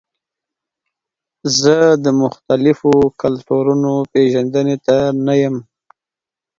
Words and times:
زه 1.59 1.75
د 2.03 2.05
مختلفو 2.21 2.93
کلتورونو 3.21 3.93
پیژندنې 4.13 4.77
ته 4.85 4.97
نه 5.25 5.33
یم. 5.41 5.55